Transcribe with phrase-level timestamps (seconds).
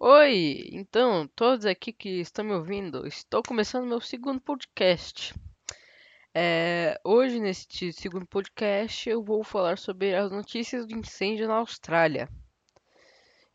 [0.00, 5.34] Oi, então, todos aqui que estão me ouvindo, estou começando meu segundo podcast.
[6.32, 12.28] É, hoje, neste segundo podcast, eu vou falar sobre as notícias do incêndio na Austrália.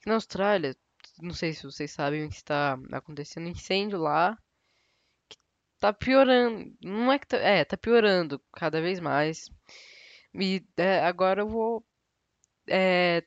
[0.06, 0.76] Na Austrália,
[1.22, 4.38] não sei se vocês sabem que está acontecendo incêndio lá,
[5.30, 5.38] que
[5.80, 9.50] tá piorando, não é que tá, é, tá piorando cada vez mais.
[10.34, 11.86] E é, agora eu vou,
[12.68, 13.24] é,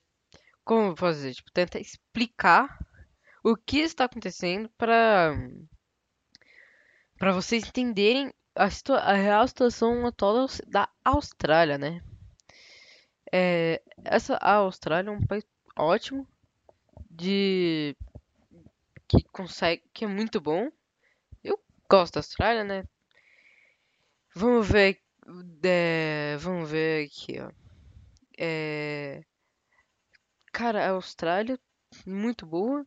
[0.62, 2.78] como eu dizer, tipo, tentar explicar
[3.50, 5.34] o que está acontecendo para
[7.18, 12.00] para vocês entenderem a, situa- a real situação atual da Austrália, né?
[13.32, 15.44] É, essa a Austrália é um país
[15.78, 16.26] ótimo
[17.10, 17.96] de
[19.08, 20.70] que consegue que é muito bom.
[21.44, 22.84] Eu gosto da Austrália, né?
[24.36, 25.00] Vamos ver,
[25.64, 27.50] é, vamos ver aqui, ó.
[28.38, 29.22] É,
[30.52, 31.56] cara, a Austrália
[32.04, 32.84] muito boa.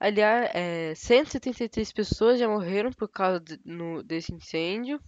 [0.00, 5.00] Aliás, é, 173 pessoas já morreram por causa de- no, desse incêndio.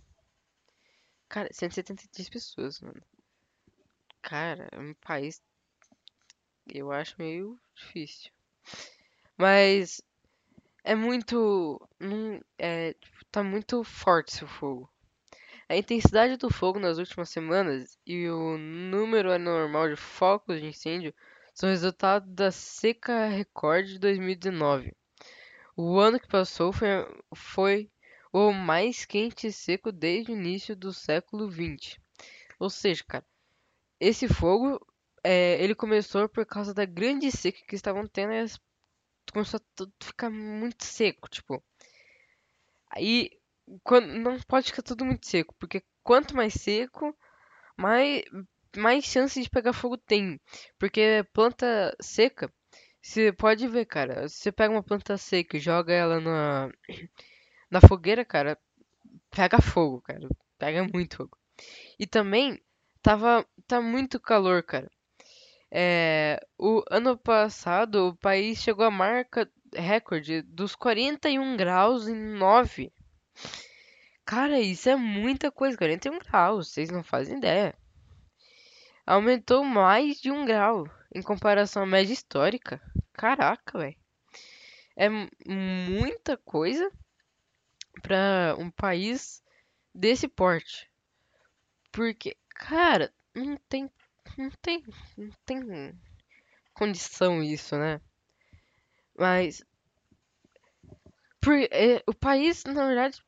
[1.30, 3.00] Cara, 173 pessoas, mano.
[4.22, 5.42] Cara, é um país
[6.66, 8.30] eu acho meio difícil.
[9.36, 10.00] Mas
[10.84, 11.80] é muito.
[12.58, 14.90] É, tipo, tá muito forte esse fogo.
[15.68, 21.14] A intensidade do fogo nas últimas semanas e o número anormal de focos de incêndio
[21.60, 24.96] são resultado da seca recorde de 2019.
[25.76, 26.88] O ano que passou foi,
[27.34, 27.90] foi
[28.32, 31.98] o mais quente e seco desde o início do século XX.
[32.58, 33.26] Ou seja, cara,
[34.00, 34.80] esse fogo
[35.22, 38.46] é, ele começou por causa da grande seca que estavam tendo e
[39.30, 41.62] começou a tudo ficar muito seco, tipo.
[42.88, 43.38] Aí
[43.84, 47.14] quando, não pode ficar tudo muito seco, porque quanto mais seco,
[47.76, 48.22] mais,
[48.76, 50.40] mais chance de pegar fogo tem.
[50.78, 52.52] Porque planta seca,
[53.02, 54.28] você pode ver, cara.
[54.28, 56.70] Você pega uma planta seca e joga ela na,
[57.70, 58.58] na fogueira, cara,
[59.30, 60.28] pega fogo, cara.
[60.58, 61.38] Pega muito fogo.
[61.98, 62.60] E também
[63.02, 64.90] tava tá muito calor, cara.
[65.70, 72.92] É, o ano passado o país chegou à marca recorde dos 41 graus em 9.
[74.24, 77.74] Cara, isso é muita coisa, 41 graus, vocês não fazem ideia.
[79.10, 80.84] Aumentou mais de um grau
[81.14, 82.80] em comparação à média histórica.
[83.12, 83.96] Caraca, velho.
[84.96, 86.90] É mu- muita coisa
[88.02, 89.42] para um país
[89.94, 90.90] desse porte.
[91.92, 93.88] Porque, cara, não tem,
[94.36, 94.82] não tem,
[95.16, 95.94] não tem
[96.74, 98.00] condição isso, né?
[99.16, 99.62] Mas
[101.40, 103.22] por, é, o país, na verdade,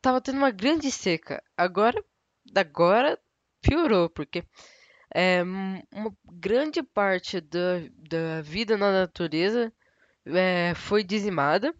[0.00, 1.42] tava tendo uma grande seca.
[1.56, 2.02] Agora,
[2.54, 3.18] agora
[3.62, 4.44] piorou, porque
[5.14, 7.80] é, um- uma grande parte da,
[8.10, 9.72] da vida na natureza
[10.26, 11.74] é, foi dizimada.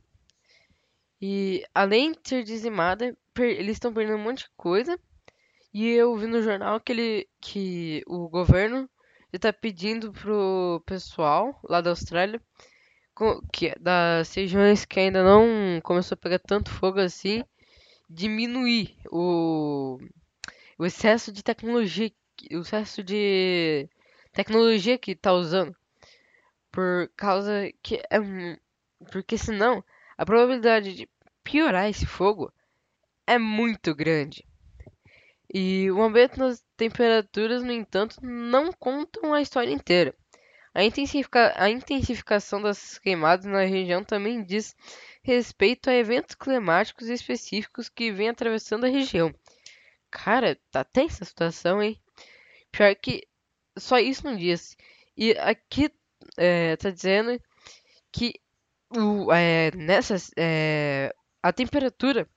[1.21, 4.99] E além de ser dizimada, per- eles estão perdendo um monte de coisa.
[5.75, 8.89] E eu vi no jornal que, ele, que o governo
[9.33, 12.41] está pedindo pro pessoal lá da Austrália,
[13.15, 17.45] co- que, das regiões que ainda não começou a pegar tanto fogo assim,
[18.11, 19.99] diminuir o,
[20.79, 22.11] o excesso de tecnologia,
[22.53, 23.89] o excesso de
[24.33, 25.75] tecnologia que tá usando.
[26.71, 28.59] Por causa que é.
[29.11, 29.85] Porque senão
[30.17, 31.09] a probabilidade de
[31.43, 32.53] piorar esse fogo
[33.27, 34.45] é muito grande.
[35.53, 40.15] E o aumento nas temperaturas, no entanto, não contam a história inteira.
[40.75, 44.77] A, intensifica- a intensificação das queimadas na região também diz
[45.23, 49.35] respeito a eventos climáticos específicos que vêm atravessando a região.
[50.11, 52.01] Cara, tá tensa a situação, hein?
[52.73, 53.27] Pior que
[53.79, 54.77] só isso não diz.
[55.17, 55.91] E aqui
[56.37, 57.41] é, tá dizendo
[58.13, 58.35] que
[58.97, 62.29] o, é, nessas, é, a temperatura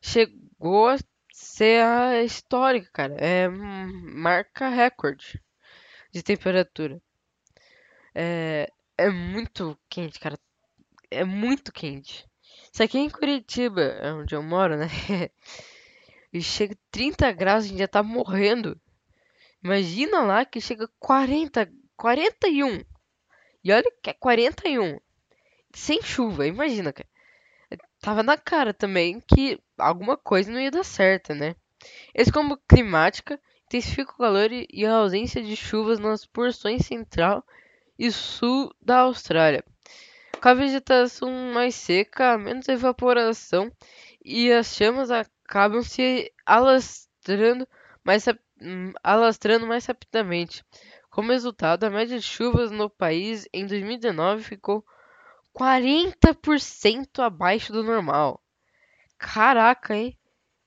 [0.00, 0.98] chegou a
[1.32, 3.14] ser a histórica, cara.
[3.18, 5.40] É hum, marca recorde
[6.12, 7.00] de temperatura.
[8.14, 10.38] É, é muito quente, cara.
[11.10, 12.26] É muito quente.
[12.72, 14.88] Isso aqui é em Curitiba, é onde eu moro, né?
[16.30, 18.78] E chega 30 graus, a gente já tá morrendo.
[19.62, 22.84] Imagina lá que chega 40, 41.
[23.64, 24.98] E olha que é 41.
[25.74, 27.08] Sem chuva, imagina, cara.
[28.00, 31.54] Tava na cara também que alguma coisa não ia dar certo, né?
[32.14, 37.44] Esse combo climática intensifica o calor e a ausência de chuvas nas porções central
[37.98, 39.64] e sul da Austrália.
[40.40, 43.70] Com a vegetação mais seca, menos evaporação
[44.24, 47.68] e as chamas acabam se alastrando
[48.04, 48.24] mais,
[49.02, 50.64] alastrando mais rapidamente.
[51.10, 54.84] Como resultado, a média de chuvas no país em 2019 ficou
[55.52, 58.42] 40% abaixo do normal.
[59.18, 60.16] Caraca, hein?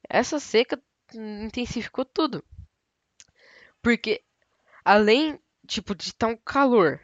[0.09, 0.81] Essa seca
[1.13, 2.43] intensificou tudo.
[3.81, 4.23] Porque
[4.83, 6.99] além, tipo, de estar um calor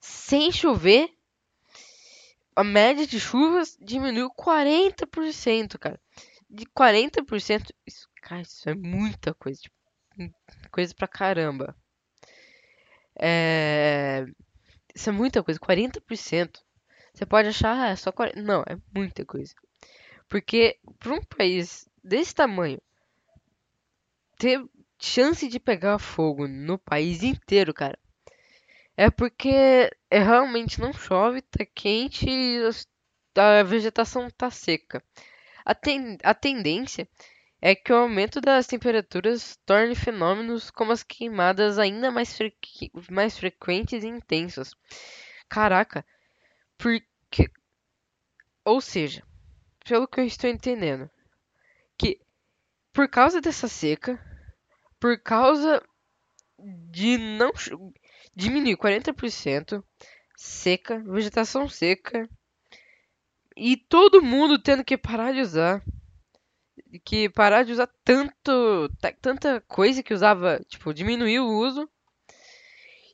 [0.00, 1.10] sem chover,
[2.54, 6.00] a média de chuvas diminuiu 40%, cara.
[6.48, 9.75] De 40%, isso, cara, isso é muita coisa, tipo,
[10.70, 11.76] coisa pra caramba.
[13.18, 14.26] É,
[14.94, 16.60] isso é muita coisa, 40%.
[17.14, 18.42] Você pode achar, ah, é só 40.
[18.42, 19.54] Não, é muita coisa.
[20.28, 22.80] Porque para um país desse tamanho
[24.38, 24.64] ter
[24.98, 27.98] chance de pegar fogo no país inteiro, cara,
[28.96, 29.50] é porque
[30.10, 32.60] é, realmente não chove, tá quente e
[33.36, 35.02] a vegetação tá seca.
[35.64, 37.08] A, ten, a tendência
[37.60, 43.38] é que o aumento das temperaturas torne fenômenos como as queimadas ainda mais, frequ, mais
[43.38, 44.74] frequentes e intensas.
[45.48, 46.04] Caraca,
[46.76, 47.50] porque.
[48.64, 49.22] Ou seja,
[49.84, 51.08] pelo que eu estou entendendo,
[51.96, 52.20] que
[52.92, 54.20] por causa dessa seca,
[54.98, 55.82] por causa
[56.58, 57.52] de não
[58.34, 59.82] diminuir 40%,
[60.36, 62.28] seca, vegetação seca,
[63.56, 65.82] e todo mundo tendo que parar de usar,
[67.04, 68.90] que parar de usar tanto,
[69.20, 71.88] tanta coisa que usava, tipo, diminuir o uso,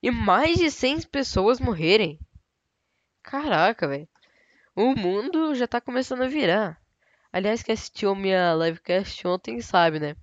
[0.02, 2.18] e mais de 100 pessoas morrerem.
[3.22, 4.08] Caraca, velho.
[4.74, 6.80] O mundo já tá começando a virar.
[7.32, 10.16] Aliás, quem assistiu minha livecast ontem sabe, né?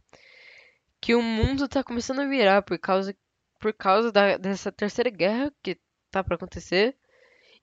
[1.01, 3.16] Que o mundo tá começando a virar por causa,
[3.60, 5.80] por causa da, dessa terceira guerra que
[6.12, 6.96] tá para acontecer.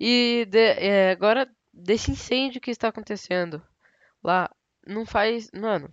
[0.01, 3.63] E de, é, agora desse incêndio que está acontecendo
[4.23, 4.51] lá.
[4.87, 5.51] Não faz.
[5.53, 5.93] Mano.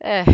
[0.00, 0.24] É.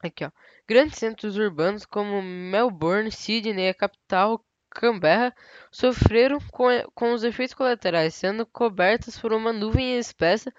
[0.00, 0.30] Aqui, ó.
[0.66, 4.44] Grandes centros urbanos como Melbourne, Sydney, a capital,
[4.74, 5.34] Canberra
[5.70, 10.52] sofreram com, com os efeitos colaterais, sendo cobertas por uma nuvem espessa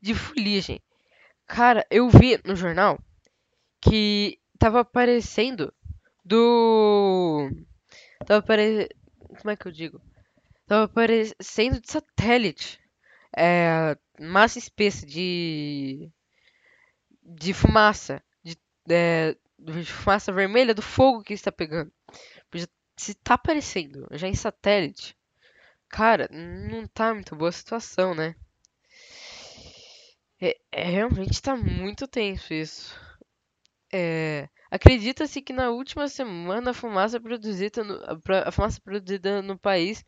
[0.00, 0.80] de fuligem.
[1.46, 2.98] Cara, eu vi no jornal
[3.80, 5.72] que tava aparecendo
[6.24, 7.50] do.
[8.26, 8.88] Tava aparecendo.
[9.40, 10.00] Como é que eu digo?
[10.66, 12.80] Tava aparecendo de satélite.
[13.36, 16.10] É, massa espessa de.
[17.22, 18.22] de fumaça.
[18.42, 18.56] De,
[18.88, 21.92] é, de fumaça vermelha do fogo que está pegando
[22.96, 25.16] se tá aparecendo já em satélite,
[25.88, 28.34] cara, não tá muito boa a situação, né?
[30.40, 32.98] É, é realmente tá muito tenso isso.
[33.92, 38.00] É, Acredita-se que na última semana a fumaça produzida no,
[38.44, 40.04] a fumaça produzida no país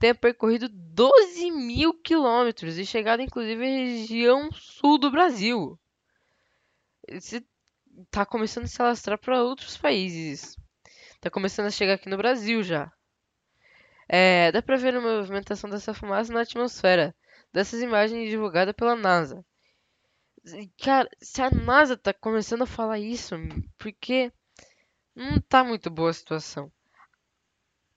[0.00, 5.78] tenha percorrido 12 mil quilômetros e chegado inclusive à região sul do Brasil.
[7.06, 10.56] Está começando a se alastrar para outros países.
[11.20, 12.90] Tá começando a chegar aqui no Brasil já.
[14.08, 17.14] É, dá pra ver a movimentação dessa fumaça na atmosfera.
[17.52, 19.44] Dessas imagens divulgadas pela NASA.
[20.82, 23.34] Cara, se a NASA tá começando a falar isso,
[23.76, 24.32] porque
[25.14, 26.72] não tá muito boa a situação.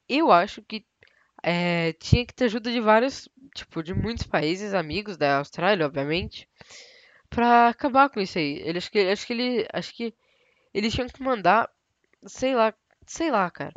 [0.09, 0.85] Eu acho que
[1.43, 6.49] é, tinha que ter ajuda de vários, tipo, de muitos países, amigos da Austrália, obviamente,
[7.29, 8.61] pra acabar com isso aí.
[8.63, 10.15] Ele, acho que, acho que ele, acho que
[10.73, 11.69] eles tinham que mandar,
[12.25, 12.73] sei lá,
[13.07, 13.73] Sei lá, cara.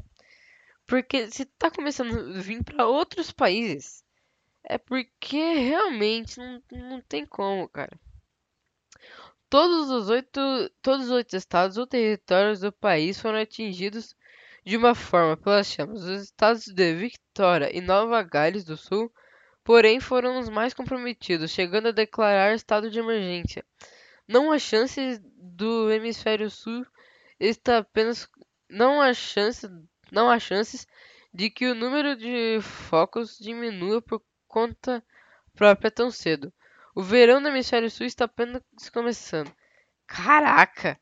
[0.86, 4.04] Porque se tá começando a vir para outros países,
[4.64, 7.98] é porque realmente não, não tem como, cara.
[9.48, 10.40] Todos os oito,
[10.82, 14.15] todos os oito estados ou territórios do país foram atingidos
[14.66, 16.02] de uma forma pelas chamas.
[16.02, 19.12] Os estados de Victoria e Nova Gales do Sul,
[19.62, 23.64] porém, foram os mais comprometidos, chegando a declarar estado de emergência.
[24.26, 26.84] Não há chances do hemisfério sul
[27.38, 28.28] está apenas
[28.68, 29.68] não há chance,
[30.10, 30.84] não há chances
[31.32, 35.04] de que o número de focos diminua por conta
[35.54, 36.52] própria tão cedo.
[36.92, 39.52] O verão no hemisfério sul está apenas começando.
[40.08, 40.98] Caraca!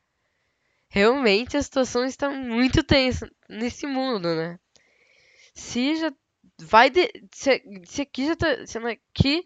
[0.95, 4.57] Realmente a situação está muito tensa nesse mundo, né?
[5.53, 6.09] Se já
[6.57, 9.45] vai de, se, se aqui já tá, se aqui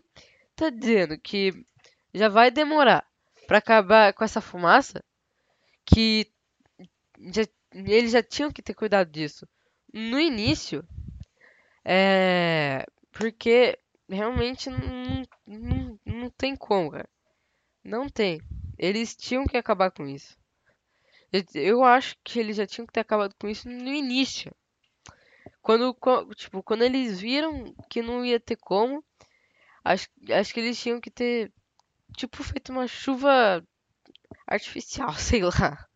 [0.56, 1.66] tá dizendo que
[2.14, 3.04] já vai demorar
[3.48, 5.04] para acabar com essa fumaça,
[5.84, 6.32] que
[7.34, 7.42] já
[7.74, 9.50] eles já tinham que ter cuidado disso
[9.92, 10.88] no início.
[11.84, 12.86] É.
[13.12, 13.76] Porque
[14.08, 17.10] realmente não, não, não tem como, cara.
[17.84, 18.40] Não tem.
[18.78, 20.39] Eles tinham que acabar com isso.
[21.54, 24.52] Eu acho que eles já tinham que ter acabado com isso no início.
[25.62, 25.96] Quando,
[26.36, 29.04] tipo, quando eles viram que não ia ter como,
[29.84, 31.52] acho, acho que eles tinham que ter,
[32.18, 33.64] tipo, feito uma chuva
[34.48, 35.88] artificial, sei lá.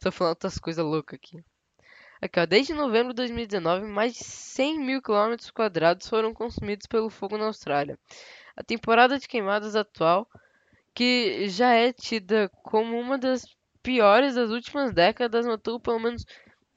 [0.00, 1.42] Tô falando outras coisas loucas aqui.
[2.20, 7.08] Aqui, ó, desde novembro de 2019, mais de 100 mil quilômetros quadrados foram consumidos pelo
[7.08, 7.98] fogo na Austrália.
[8.54, 10.28] A temporada de queimadas atual,
[10.94, 13.46] que já é tida como uma das
[13.82, 16.24] piores das últimas décadas, matou pelo menos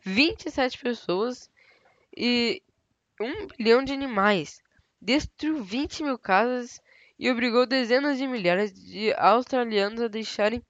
[0.03, 1.49] 27 pessoas
[2.15, 2.61] e
[3.19, 4.61] um bilhão de animais,
[5.01, 6.81] destruiu 20 mil casas
[7.17, 10.61] e obrigou dezenas de milhares de australianos a deixarem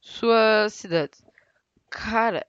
[0.00, 1.22] suas cidades.
[1.90, 2.46] Cara,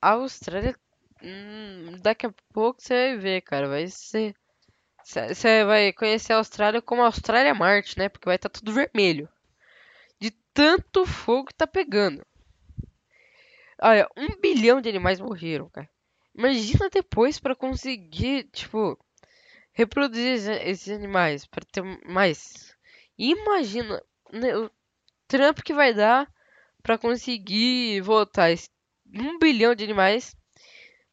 [0.00, 0.74] a Austrália.
[1.22, 3.68] Hum, daqui a pouco você vai ver, cara.
[3.68, 4.34] Vai ser.
[5.04, 8.08] Você vai conhecer a Austrália como a Austrália Marte, né?
[8.08, 9.28] Porque vai estar tá tudo vermelho.
[10.20, 12.26] De tanto fogo que tá pegando.
[13.80, 15.88] Olha, um bilhão de animais morreram, cara.
[16.34, 18.98] Imagina depois para conseguir, tipo,
[19.72, 22.74] reproduzir esses animais, para ter mais.
[23.16, 24.70] Imagina né, o
[25.28, 26.28] trampo que vai dar
[26.82, 28.50] para conseguir voltar
[29.14, 30.34] um bilhão de animais,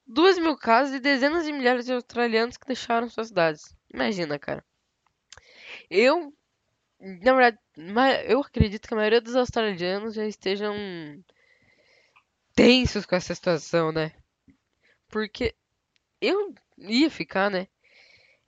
[0.06, 3.76] duas mil casas e dezenas de milhares de australianos que deixaram suas cidades.
[3.94, 4.64] Imagina, cara.
[5.90, 6.34] Eu,
[7.00, 7.60] na verdade,
[8.28, 10.76] eu acredito que a maioria dos australianos já estejam
[12.56, 14.14] tensos com essa situação, né?
[15.10, 15.56] Porque
[16.22, 17.68] eu ia ficar, né?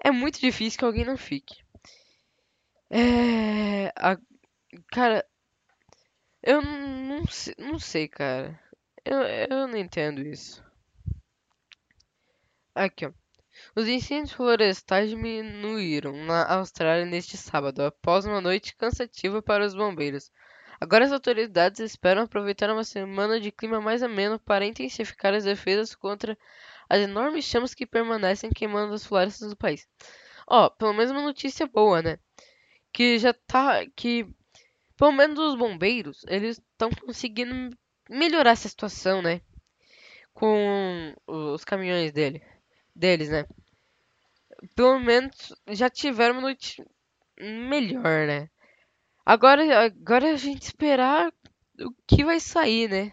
[0.03, 1.63] É muito difícil que alguém não fique.
[2.89, 3.87] É.
[3.95, 4.17] A,
[4.91, 5.25] cara,
[6.41, 7.23] eu não,
[7.57, 8.59] não sei, cara.
[9.03, 10.63] Eu, eu não entendo isso.
[12.73, 13.11] Aqui, ó.
[13.75, 20.31] Os incêndios florestais diminuíram na Austrália neste sábado, após uma noite cansativa para os bombeiros.
[20.79, 25.95] Agora as autoridades esperam aproveitar uma semana de clima mais ameno para intensificar as defesas
[25.95, 26.37] contra
[26.89, 29.87] as enormes chamas que permanecem queimando as florestas do país.
[30.47, 32.19] Ó, pelo menos uma notícia boa, né?
[32.93, 33.85] Que já tá.
[33.95, 34.25] Que.
[34.95, 37.77] Pelo menos os bombeiros, eles estão conseguindo
[38.09, 39.41] melhorar essa situação, né?
[40.33, 42.41] Com os caminhões dele,
[42.95, 43.45] deles, né?
[44.75, 46.83] Pelo menos já tiveram uma noite
[47.39, 48.49] melhor, né?
[49.29, 51.33] Agora, agora a gente esperar
[51.81, 53.11] o que vai sair, né?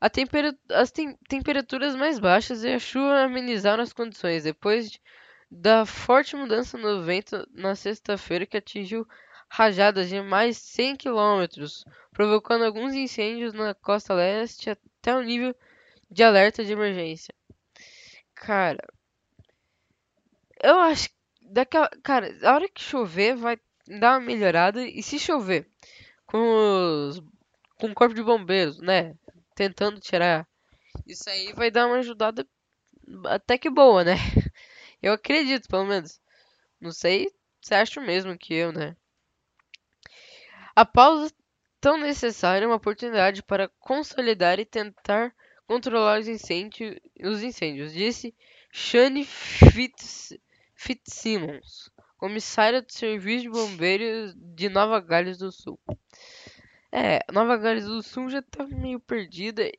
[0.00, 4.98] A tempera as tem temperaturas mais baixas e a chuva amenizaram as condições depois de,
[5.50, 9.06] da forte mudança no vento na sexta-feira que atingiu
[9.46, 11.44] rajadas de mais 100 km,
[12.14, 15.54] provocando alguns incêndios na costa leste até o nível
[16.10, 17.34] de alerta de emergência.
[18.34, 18.82] Cara,
[20.62, 21.10] eu acho
[21.54, 25.68] a, cara, a hora que chover vai dar uma melhorada e se chover
[26.26, 26.38] com
[27.08, 27.22] os
[27.78, 29.14] com o corpo de bombeiros, né,
[29.54, 30.48] tentando tirar
[31.06, 32.46] isso aí vai dar uma ajudada
[33.26, 34.14] até que boa, né?
[35.02, 36.20] Eu acredito, pelo menos.
[36.80, 38.96] Não sei se acha o mesmo que eu, né?
[40.74, 41.32] A pausa
[41.80, 45.34] tão necessária é uma oportunidade para consolidar e tentar
[45.66, 48.34] controlar os incêndios, os incêndios disse
[48.70, 50.36] Shane Fitz,
[50.74, 55.78] Fitzsimmons, comissária do Serviço de Bombeiros de Nova Gales do Sul.
[56.90, 59.70] É, Nova Gales do Sul já tá meio perdida.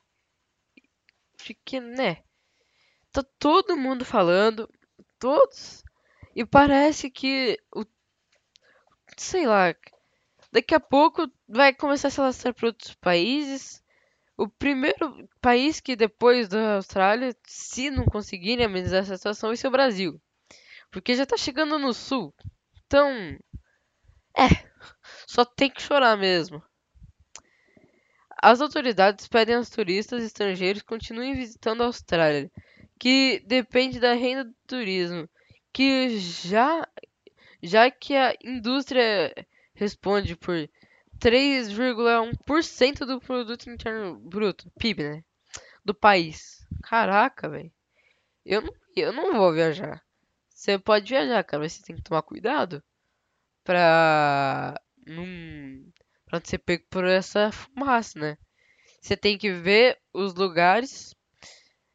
[1.36, 2.22] Porque, né?
[3.12, 4.68] Tá todo mundo falando,
[5.18, 5.82] todos,
[6.34, 7.84] e parece que o
[9.16, 9.74] sei lá,
[10.50, 13.82] Daqui a pouco vai começar a se alastrar para outros países.
[14.36, 19.68] O primeiro país que depois da Austrália, se não conseguirem amenizar essa situação, vai ser
[19.68, 20.20] o Brasil.
[20.90, 22.34] Porque já está chegando no sul.
[22.86, 23.38] Então,
[24.36, 24.48] é,
[25.26, 26.62] só tem que chorar mesmo.
[28.40, 32.50] As autoridades pedem aos turistas estrangeiros continuem visitando a Austrália,
[32.98, 35.28] que depende da renda do turismo,
[35.72, 36.86] que já
[37.60, 39.34] já que a indústria
[39.74, 40.54] responde por
[41.18, 45.24] 3,1% do produto interno bruto, PIB, né?
[45.84, 46.64] Do país.
[46.84, 47.72] Caraca, velho.
[48.44, 50.00] Eu não, eu não vou viajar.
[50.58, 52.82] Você pode viajar, cara, mas você tem que tomar cuidado
[53.62, 54.74] pra
[55.06, 55.24] não
[56.26, 58.36] pra ser pego por essa fumaça, né?
[59.00, 61.14] Você tem que ver os lugares,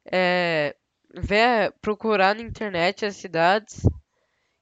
[0.10, 0.77] é,
[1.13, 3.82] ver, procurar na internet as cidades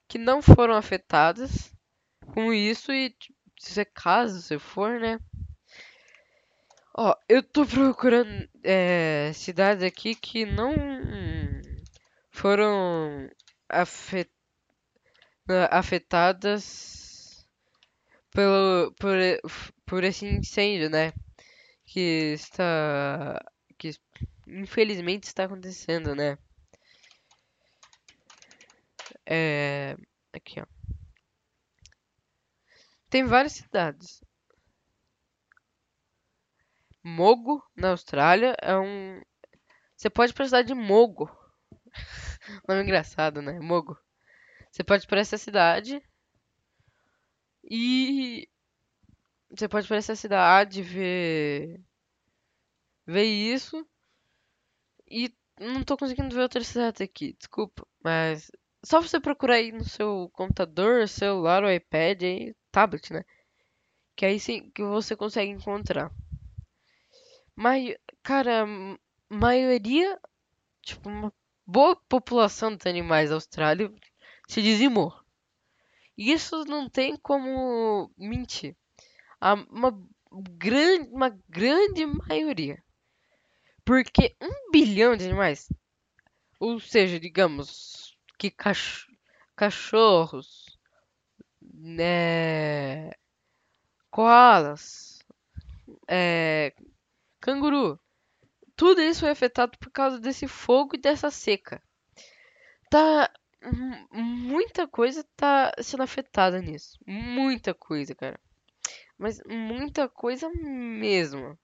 [0.07, 1.71] que não foram afetadas
[2.33, 3.15] com isso e
[3.59, 5.19] se você caso você for, né?
[6.97, 10.73] Ó, eu tô procurando é, cidades aqui que não
[12.31, 13.29] foram
[15.69, 17.47] afetadas
[18.31, 19.15] pelo por,
[19.85, 21.13] por esse incêndio, né?
[21.85, 23.39] Que está
[23.77, 23.91] que
[24.47, 26.37] infelizmente está acontecendo, né?
[29.25, 29.95] É,
[30.33, 30.65] aqui, ó.
[33.09, 34.21] Tem várias cidades.
[37.03, 39.21] Mogo, na Austrália, é um
[39.95, 41.29] Você pode cidade de Mogo.
[42.67, 43.59] Nome engraçado, né?
[43.59, 43.97] Mogo.
[44.71, 46.01] Você pode ir pra essa cidade
[47.63, 48.47] e
[49.49, 51.79] você pode ir pra essa cidade ver
[53.05, 53.85] ver isso
[55.09, 58.49] e não tô conseguindo ver outra cidade aqui, desculpa, mas
[58.83, 63.23] só você procurar aí no seu computador, celular iPad aí, tablet, né?
[64.15, 66.11] Que aí sim que você consegue encontrar.
[67.55, 68.65] Mas, cara,
[69.29, 70.19] maioria,
[70.81, 71.33] tipo, uma
[71.71, 73.91] boa população dos animais da Austrália
[74.47, 75.13] se dizimou.
[76.17, 78.77] Isso não tem como mentir.
[79.41, 79.91] A- Uma
[80.31, 82.83] grande, uma grande maioria.
[83.85, 85.69] Porque um bilhão de animais,
[86.59, 89.07] ou seja, digamos que cach-
[89.55, 90.79] cachorros,
[91.61, 93.11] né,
[94.11, 95.19] koalas,
[96.09, 96.73] é,
[97.41, 97.99] canguru,
[98.81, 101.79] tudo isso foi afetado por causa desse fogo e dessa seca.
[102.89, 106.97] Tá, mu- muita coisa tá sendo afetada nisso.
[107.05, 108.39] Muita coisa, cara.
[109.19, 111.55] Mas muita coisa mesmo.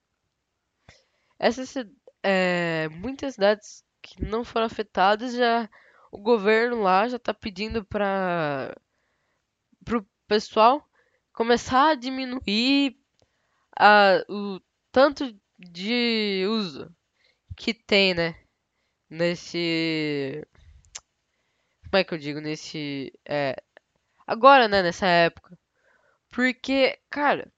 [1.40, 1.74] Essas,
[2.22, 5.68] é, muitas cidades que não foram afetadas já
[6.12, 8.76] o governo lá já tá pedindo para
[9.84, 10.88] pro pessoal
[11.32, 12.96] começar a diminuir
[13.76, 14.60] a, o
[14.92, 16.96] tanto de uso
[17.58, 18.34] que tem, né?
[19.10, 20.44] Nesse,
[21.84, 23.56] como é que eu digo, nesse, é,
[24.26, 25.58] agora, né, nessa época.
[26.30, 27.52] Porque, cara,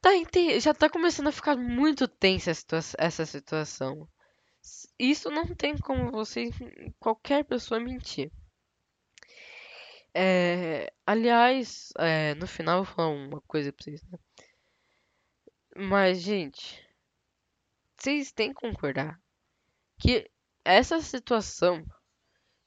[0.00, 0.10] tá,
[0.58, 4.08] já tá começando a ficar muito tensa situa- essa situação.
[4.98, 6.50] Isso não tem como você,
[7.00, 8.30] qualquer pessoa mentir.
[10.14, 14.18] É, aliás, é, no final eu vou falar uma coisa pra vocês, né?
[15.76, 16.84] Mas, gente,
[17.96, 19.20] vocês têm que concordar
[19.98, 20.30] que
[20.64, 21.84] essa situação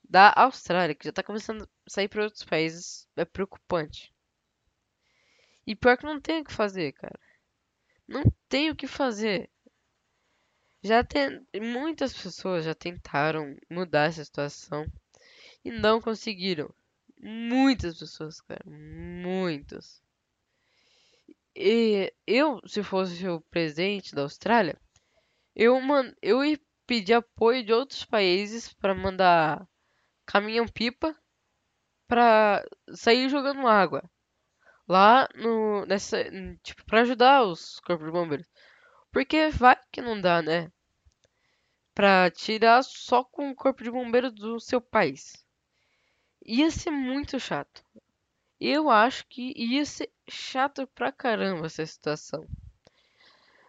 [0.03, 4.13] da Austrália, que já tá começando a sair para outros países, é preocupante.
[5.67, 7.19] E pior que não tem o que fazer, cara.
[8.07, 9.49] Não tem o que fazer.
[10.81, 14.87] Já tem muitas pessoas já tentaram mudar essa situação
[15.63, 16.73] e não conseguiram.
[17.21, 20.01] Muitas pessoas, cara, muitas.
[21.55, 24.79] E eu, se fosse o presidente da Austrália,
[25.55, 29.67] eu man, eu ia pedir apoio de outros países para mandar
[30.25, 31.15] caminhão-pipa
[32.07, 34.09] para sair jogando água
[34.87, 36.17] lá no nessa,
[36.63, 38.47] tipo, para ajudar os corpos de bombeiros.
[39.11, 40.71] Porque vai que não dá, né?
[41.93, 45.45] Pra tirar só com o corpo de bombeiro do seu país.
[46.45, 47.83] Ia ser muito chato.
[48.59, 52.47] Eu acho que ia ser chato pra caramba essa situação.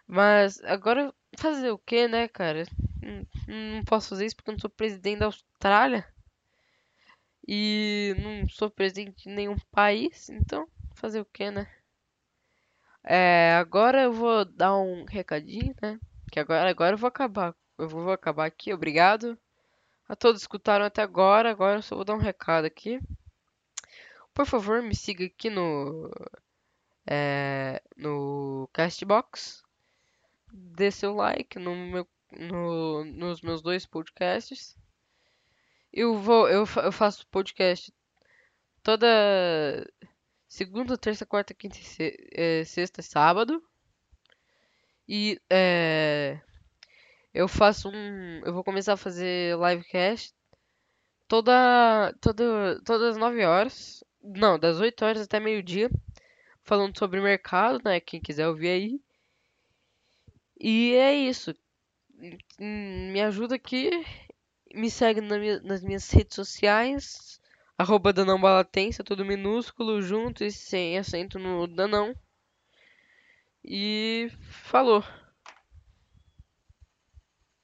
[0.07, 2.65] Mas agora fazer o que, né, cara?
[3.01, 6.07] Não, não posso fazer isso porque eu não sou presidente da Austrália.
[7.47, 10.29] E não sou presidente de nenhum país.
[10.29, 11.67] Então, fazer o que, né?
[13.03, 15.99] É, agora eu vou dar um recadinho, né?
[16.31, 17.55] Que agora, agora eu vou acabar.
[17.77, 18.73] Eu vou acabar aqui.
[18.73, 19.37] Obrigado
[20.07, 21.49] a todos que escutaram até agora.
[21.49, 22.99] Agora eu só vou dar um recado aqui.
[24.33, 26.11] Por favor, me siga aqui no
[27.09, 29.63] é, no Castbox.
[30.51, 34.77] Dê seu like no meu, no, nos meus dois podcasts.
[35.93, 37.93] Eu vou, eu, eu faço podcast
[38.83, 39.07] toda
[40.47, 43.63] segunda, terça, quarta, quinta, e eh, sexta, sábado.
[45.07, 46.39] E é,
[47.33, 50.33] eu faço um, eu vou começar a fazer livecast
[51.27, 54.03] toda, toda, todas as 9 horas.
[54.21, 55.89] Não, das 8 horas até meio-dia,
[56.63, 57.99] falando sobre mercado, né?
[57.99, 59.01] Quem quiser ouvir aí.
[60.63, 61.55] E é isso.
[62.59, 63.89] Me ajuda aqui.
[64.73, 67.41] Me segue na minha- nas minhas redes sociais.
[67.77, 72.15] Arroba Danão Balatense, é tudo minúsculo, junto e sem acento no Danão.
[73.63, 75.03] E falou.